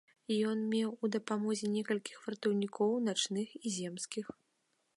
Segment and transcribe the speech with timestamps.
[0.51, 4.25] Ён меў ў дапамозе некалькіх вартаўнікоў начных і земскіх.